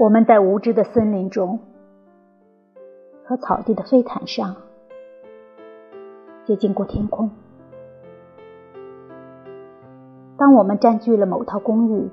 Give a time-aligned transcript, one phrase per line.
[0.00, 1.58] 我们在无知的森林中
[3.22, 4.56] 和草地的飞毯上
[6.46, 7.30] 接近过天空。
[10.38, 12.08] 当我们占据了某套公寓，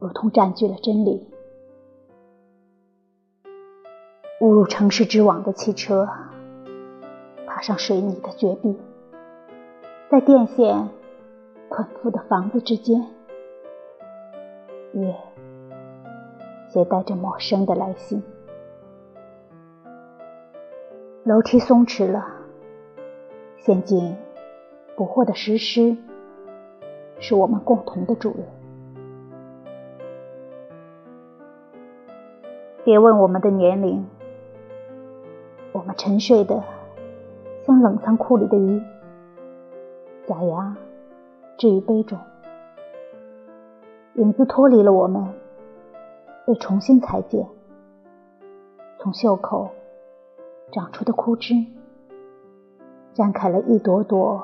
[0.00, 1.28] 如同占据了真理。
[4.40, 6.08] 误入城市之网的汽车，
[7.46, 8.76] 爬上水泥的绝壁，
[10.10, 10.88] 在电线
[11.68, 13.06] 捆缚的房子之间，
[14.94, 15.16] 夜
[16.70, 18.22] 携带着陌生的来信。
[21.24, 22.24] 楼梯松弛了，
[23.58, 24.16] 陷阱
[24.96, 25.96] 捕获的石狮，
[27.18, 28.46] 是我们共同的主人。
[32.84, 34.06] 别问我们的年龄，
[35.72, 36.62] 我们沉睡的
[37.66, 38.80] 像冷藏库里的鱼，
[40.26, 40.76] 假牙
[41.58, 42.18] 置于杯中，
[44.14, 45.22] 影子脱离了我们，
[46.50, 47.46] 被重新裁剪，
[48.98, 49.70] 从袖口
[50.72, 51.54] 长出的枯枝，
[53.14, 54.42] 绽开了一朵朵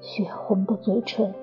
[0.00, 1.34] 血红的嘴唇。